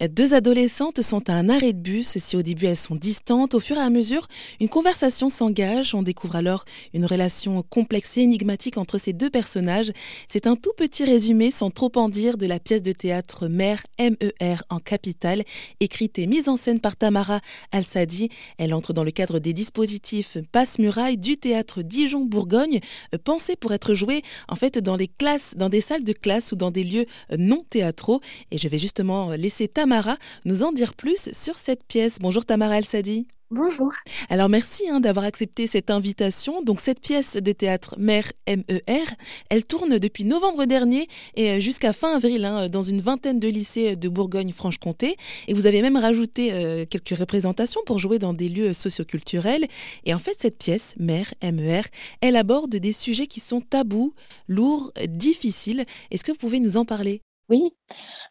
[0.00, 2.18] Deux adolescentes sont à un arrêt de bus.
[2.18, 4.26] Si au début elles sont distantes, au fur et à mesure,
[4.58, 5.94] une conversation s'engage.
[5.94, 9.92] On découvre alors une relation complexe et énigmatique entre ces deux personnages.
[10.26, 13.86] C'est un tout petit résumé, sans trop en dire, de la pièce de théâtre Mère
[14.00, 15.44] MER en capitale,
[15.78, 17.38] écrite et mise en scène par Tamara
[17.70, 18.30] Al-Sadi.
[18.58, 22.80] Elle entre dans le cadre des dispositifs Passe-Muraille du théâtre Dijon-Bourgogne,
[23.22, 26.56] pensé pour être joué en fait dans les classes, dans des salles de classe ou
[26.56, 27.06] dans des lieux
[27.38, 28.20] non théâtraux.
[28.50, 30.16] Et je vais justement laisser Tamara
[30.46, 32.16] nous en dire plus sur cette pièce.
[32.18, 33.26] Bonjour Tamara El-Sadi.
[33.50, 33.92] Bonjour.
[34.30, 36.62] Alors merci hein, d'avoir accepté cette invitation.
[36.62, 39.04] Donc cette pièce de théâtre Mère MER,
[39.50, 43.48] elle tourne depuis novembre dernier et euh, jusqu'à fin avril hein, dans une vingtaine de
[43.48, 45.16] lycées de Bourgogne-Franche-Comté.
[45.48, 49.66] Et vous avez même rajouté euh, quelques représentations pour jouer dans des lieux socioculturels.
[50.06, 51.82] Et en fait cette pièce Mère MER,
[52.22, 54.14] elle aborde des sujets qui sont tabous,
[54.48, 55.84] lourds, difficiles.
[56.10, 57.20] Est-ce que vous pouvez nous en parler?
[57.48, 57.74] Oui.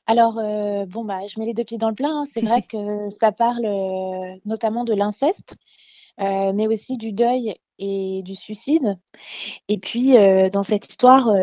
[0.08, 2.24] Alors, euh, bon, bah, je mets les deux pieds dans le plat, hein.
[2.32, 5.56] C'est vrai que ça parle, euh, notamment de l'inceste,
[6.20, 8.98] euh, mais aussi du deuil et du suicide.
[9.68, 10.14] Et puis,
[10.52, 11.34] dans cette histoire,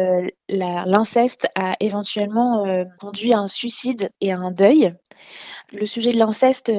[0.48, 2.64] l'inceste a éventuellement,
[3.00, 4.94] conduit à un suicide et à un deuil.
[5.72, 6.72] Le sujet de l'inceste,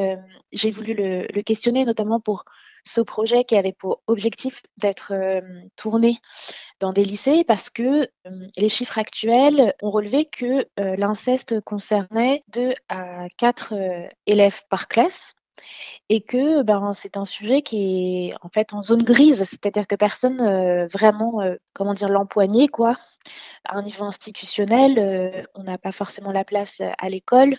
[0.54, 2.46] j'ai voulu le questionner notamment pour
[2.84, 5.14] ce projet qui avait pour objectif d'être
[5.76, 6.18] tourné
[6.80, 8.08] dans des lycées parce que
[8.58, 13.74] les chiffres actuels ont relevé que l'inceste concernait 2 à 4
[14.26, 15.34] élèves par classe
[16.10, 19.96] et que ben, c'est un sujet qui est en fait en zone grise, c'est-à-dire que
[19.96, 21.40] personne vraiment,
[21.74, 22.10] comment dire,
[22.72, 22.98] quoi.
[23.66, 27.58] À un niveau institutionnel, on n'a pas forcément la place à l'école.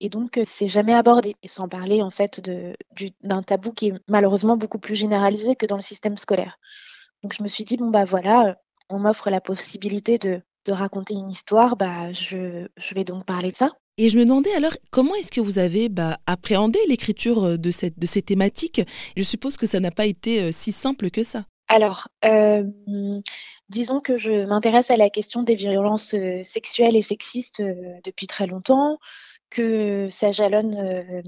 [0.00, 1.36] Et donc, c'est jamais abordé.
[1.42, 2.40] Et sans parler, en fait,
[3.22, 6.58] d'un tabou qui est malheureusement beaucoup plus généralisé que dans le système scolaire.
[7.22, 8.56] Donc, je me suis dit, bon, bah voilà,
[8.90, 13.72] on m'offre la possibilité de, raconter une histoire, bah, je, vais donc parler de ça.
[13.98, 17.98] Et je me demandais alors, comment est-ce que vous avez bah, appréhendé l'écriture de, cette,
[17.98, 18.80] de ces thématiques?
[19.16, 21.44] Je suppose que ça n'a pas été si simple que ça.
[21.68, 22.08] Alors,
[23.68, 27.62] disons que je m'intéresse à la question des violences sexuelles et sexistes
[28.04, 28.98] depuis très longtemps
[29.54, 31.22] que ça jalonne euh,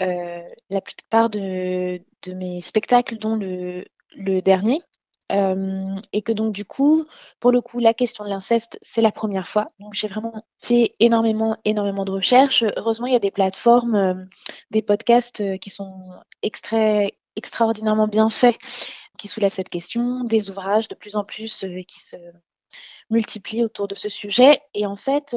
[0.00, 3.84] euh, la plupart de, mes spectacles, dont le,
[4.42, 4.80] dernier.
[5.32, 7.04] Euh, et que donc du coup,
[7.40, 9.66] pour le coup, la question de l'inceste, c'est la première fois.
[9.80, 12.62] Donc j'ai vraiment fait énormément, énormément de recherches.
[12.76, 14.28] Heureusement, il y a des plateformes,
[14.70, 16.10] des podcasts qui sont
[17.34, 18.56] extraordinairement bien faits,
[19.18, 22.16] qui soulèvent cette question, des ouvrages de plus en plus qui se
[23.10, 24.60] multiplient autour de ce sujet.
[24.74, 25.34] Et en fait,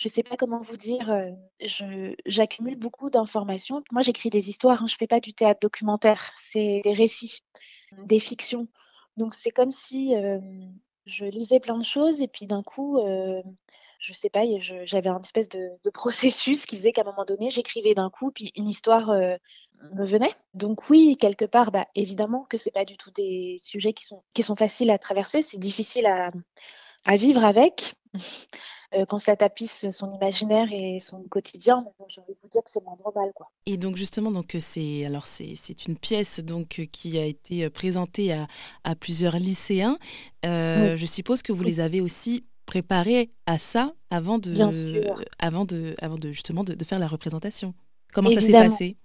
[0.00, 3.82] je ne sais pas comment vous dire, euh, j'accumule beaucoup d'informations.
[3.92, 7.42] Moi, j'écris des histoires, hein, je ne fais pas du théâtre documentaire, c'est des récits,
[8.06, 8.66] des fictions.
[9.18, 10.14] Donc, c'est comme si
[11.04, 14.44] je lisais plein de choses et puis d'un coup, je ne sais pas,
[14.84, 18.52] j'avais un espèce de, processus qui faisait qu'à un moment donné, j'écrivais d'un coup, puis
[18.56, 20.32] une histoire me venait.
[20.54, 24.06] Donc oui, quelque part, bah, évidemment que ce n'est pas du tout des sujets qui
[24.42, 27.96] sont, faciles à traverser, c'est difficile à vivre avec.
[28.92, 31.84] Euh, quand ça tapisse son imaginaire et son quotidien.
[32.08, 33.50] J'ai envie de vous dire que c'est moins normal, quoi.
[33.66, 38.48] Et donc justement, donc c'est alors c'est une pièce donc qui a été présentée à,
[38.82, 39.96] à plusieurs lycéens.
[40.44, 44.54] Euh, je suppose que vous les avez aussi préparés à ça avant de
[45.38, 47.74] avant de avant de justement de faire la représentation.
[48.12, 48.96] Comment ça s'est passé?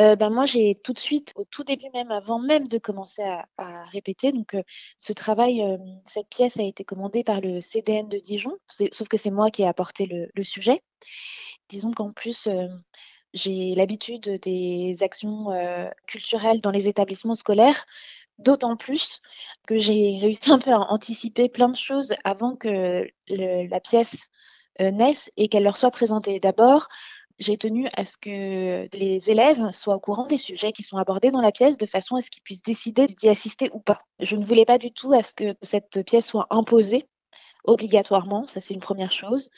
[0.00, 3.22] Euh, ben moi, j'ai tout de suite, au tout début même, avant même de commencer
[3.22, 4.62] à, répéter, donc euh,
[4.98, 5.76] ce travail, euh,
[6.06, 9.62] cette pièce a été commandée par le CDN de Dijon, sauf que c'est moi qui
[9.62, 10.82] ai apporté le, sujet.
[11.68, 12.48] Disons qu'en plus,
[13.32, 15.46] j'ai l'habitude des actions
[16.06, 17.86] culturelles dans les établissements scolaires,
[18.38, 19.20] d'autant plus
[19.66, 24.16] que j'ai réussi un peu à anticiper plein de choses avant que la pièce
[24.80, 26.40] naisse et qu'elle leur soit présentée.
[26.40, 26.88] D'abord,
[27.38, 31.30] j'ai tenu à ce que les élèves soient au courant des sujets qui sont abordés
[31.30, 34.02] dans la pièce de façon à ce qu'ils puissent décider d'y assister ou pas.
[34.20, 37.06] Je ne voulais pas du tout à ce que cette pièce soit imposée
[37.64, 39.50] obligatoirement, ça c'est une première chose.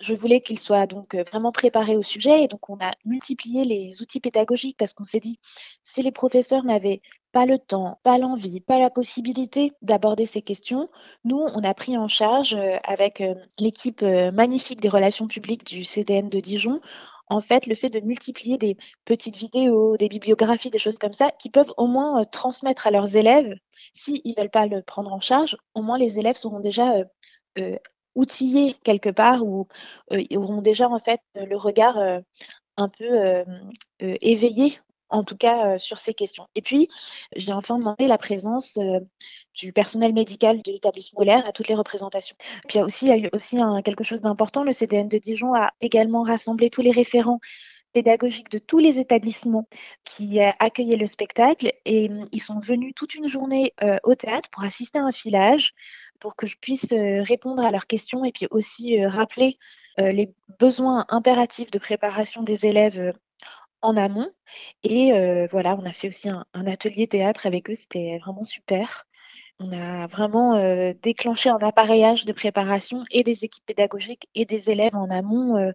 [0.00, 4.02] Je voulais qu'ils soient donc vraiment préparés au sujet et donc on a multiplié les
[4.02, 5.38] outils pédagogiques parce qu'on s'est dit
[5.82, 7.00] si les professeurs n'avaient
[7.32, 10.90] pas le temps, pas l'envie, pas la possibilité d'aborder ces questions,
[11.24, 13.22] nous on a pris en charge avec
[13.58, 16.80] l'équipe magnifique des relations publiques du CDN de Dijon
[17.28, 21.30] en fait, le fait de multiplier des petites vidéos, des bibliographies, des choses comme ça,
[21.38, 23.54] qui peuvent au moins euh, transmettre à leurs élèves,
[23.94, 27.04] s'ils ne veulent pas le prendre en charge, au moins les élèves seront déjà euh,
[27.58, 27.76] euh,
[28.14, 29.68] outillés quelque part ou
[30.36, 31.98] auront déjà en fait le regard
[32.78, 33.44] un peu
[33.98, 36.46] éveillé en tout cas sur ces questions.
[36.54, 36.88] Et puis,
[37.34, 38.78] j'ai enfin demandé la présence
[39.54, 42.36] du personnel médical de l'établissement scolaire à toutes les représentations.
[42.66, 45.72] Puis il y a aussi, eu aussi quelque chose d'important, le CDN de Dijon a
[45.80, 47.40] également rassemblé tous les référents
[47.92, 49.66] pédagogiques de tous les établissements
[50.04, 53.72] qui accueillaient le spectacle et hum, ils sont venus toute une journée
[54.02, 55.72] au théâtre pour assister à un filage,
[56.20, 59.58] pour que je puisse répondre à leurs questions et puis aussi rappeler
[59.96, 63.14] les besoins impératifs de préparation des élèves
[63.86, 64.30] en amont.
[64.82, 65.12] Et
[65.50, 69.06] voilà, on a fait aussi un, atelier théâtre avec eux, c'était vraiment super.
[69.58, 70.54] On a vraiment
[71.02, 75.72] déclenché un appareillage de préparation et des équipes pédagogiques et des élèves en amont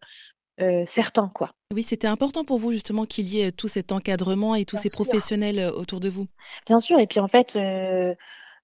[0.86, 1.32] certains.
[1.34, 1.52] Quoi.
[1.74, 4.90] Oui, c'était important pour vous justement qu'il y ait tout cet encadrement et tous ces
[4.92, 6.28] professionnels autour de vous?
[6.68, 7.58] Bien sûr, et puis en fait,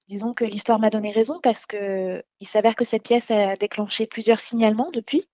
[0.08, 4.08] disons que l'histoire m'a donné raison parce que il s'avère que cette pièce a déclenché
[4.08, 5.28] plusieurs signalements depuis.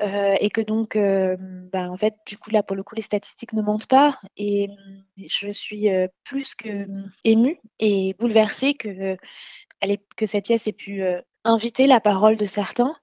[0.00, 3.02] Euh, et que donc, euh, bah, en fait, du coup, là, pour le coup, les
[3.02, 4.18] statistiques ne mentent pas.
[4.36, 4.68] Et
[5.16, 6.86] je suis euh, plus que
[7.22, 9.16] émue et bouleversée que,
[10.16, 11.02] que cette pièce ait pu
[11.44, 12.96] inviter la parole de certains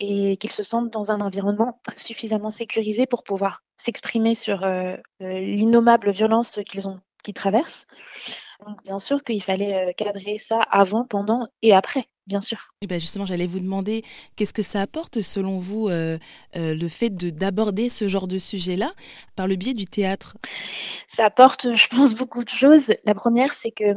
[0.00, 4.66] et qu'ils se sentent dans un environnement suffisamment sécurisé pour pouvoir s'exprimer sur
[5.20, 7.86] l'innommable violence qu'ils ont, qu'ils traversent.
[8.66, 12.72] Donc, bien sûr qu'il fallait cadrer ça avant, pendant et après bien sûr.
[12.80, 14.02] Et ben justement, j'allais vous demander
[14.36, 16.18] qu'est-ce que ça apporte selon vous euh,
[16.56, 18.92] euh, le fait d'aborder ce genre de sujet-là
[19.36, 20.36] par le biais du théâtre?
[21.08, 22.94] Ça apporte, je pense, beaucoup de choses.
[23.04, 23.94] La première, c'est que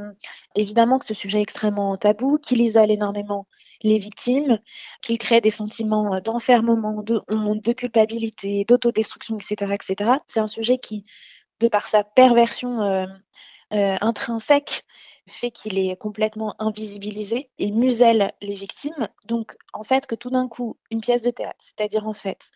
[0.55, 3.47] évidemment que ce sujet est extrêmement tabou, qu'il isole énormément
[3.83, 4.59] les victimes,
[5.03, 10.11] qu'il crée des sentiments d'enfermement, de honte, de culpabilité, d'autodestruction, etc., etc.
[10.27, 11.05] C'est un sujet qui,
[11.59, 13.05] de par sa perversion euh,
[13.71, 14.83] intrinsèque,
[15.27, 19.09] fait qu'il est complètement invisibilisé et muselle les victimes.
[19.25, 22.49] Donc, en fait, que tout d'un coup, une pièce de théâtre, c'est-à-dire en fait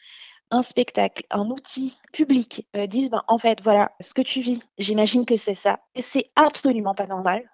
[0.52, 4.62] un spectacle, un outil public, euh, disent ben, en fait, voilà, ce que tu vis,
[4.78, 5.80] j'imagine que c'est ça.
[5.96, 7.50] Et c'est absolument pas normal.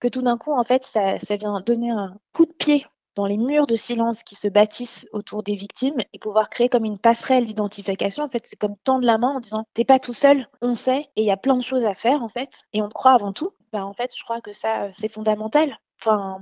[0.00, 2.86] Que tout d'un coup, en fait, ça, ça vient donner un coup de pied
[3.18, 6.84] dans les murs de silence qui se bâtissent autour des victimes et pouvoir créer comme
[6.84, 8.22] une passerelle d'identification.
[8.22, 11.08] En fait, c'est comme tendre la main en disant t'es pas tout seul, on sait
[11.16, 13.32] et il y a plein de choses à faire en fait et on croit avant
[13.32, 13.50] tout.
[13.72, 15.80] Ben, en fait, je crois que ça euh, c'est fondamental.
[16.00, 16.38] Enfin,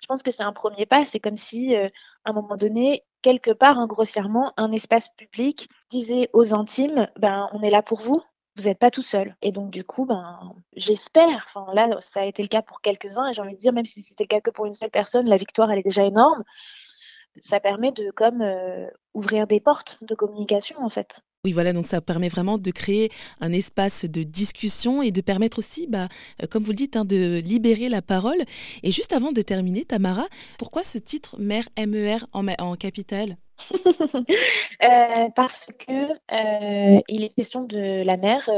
[0.00, 1.04] je pense que c'est un premier pas.
[1.04, 1.88] C'est comme si, euh,
[2.24, 7.48] à un moment donné, quelque part, hein, grossièrement, un espace public disait aux intimes, ben,
[7.52, 8.22] on est là pour vous,
[8.56, 9.36] vous n'êtes pas tout seul.
[9.42, 13.28] Et donc, du coup, ben, j'espère, enfin là, ça a été le cas pour quelques-uns,
[13.28, 15.28] et j'ai envie de dire, même si c'était le cas que pour une seule personne,
[15.28, 16.44] la victoire, elle est déjà énorme.
[17.42, 21.20] Ça permet de comme euh, ouvrir des portes de communication, en fait.
[21.46, 23.10] Oui, voilà, donc ça permet vraiment de créer
[23.40, 26.08] un espace de discussion et de permettre aussi, bah,
[26.42, 28.36] euh, comme vous le dites, hein, de libérer la parole.
[28.82, 30.26] Et juste avant de terminer, Tamara,
[30.58, 33.38] pourquoi ce titre Mère MER en, en capitale?
[34.82, 35.92] Euh, parce que
[36.32, 38.48] euh, il est question de la mer,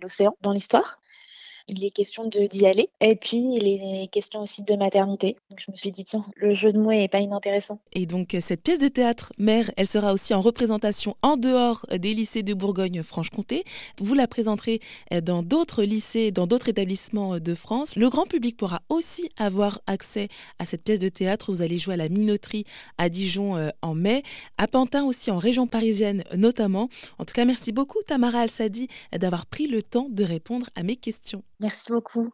[0.00, 0.97] l'océan dans l'histoire
[1.68, 2.88] il est question d'y aller.
[3.00, 5.36] Et puis, il est question aussi de maternité.
[5.56, 7.78] Je me suis dit, tiens, le jeu de mots est pas inintéressant.
[7.92, 12.14] Et donc, cette pièce de théâtre, Mère, elle sera aussi en représentation en dehors des
[12.14, 13.64] lycées de Bourgogne-Franche-Comté.
[13.98, 14.80] Vous la présenterez
[15.22, 17.96] dans d'autres lycées, dans d'autres établissements de France.
[17.96, 20.28] Le grand public pourra aussi avoir accès
[20.58, 21.52] à cette pièce de théâtre.
[21.52, 22.64] Vous allez jouer à la minoterie
[22.96, 24.22] à Dijon euh, en mai,
[24.56, 26.88] à Pantin aussi en région parisienne notamment.
[27.18, 30.96] En tout cas, merci beaucoup Tamara Al-Sadi d'avoir pris le temps de répondre à mes
[30.96, 31.42] questions.
[31.60, 32.30] Merci beaucoup.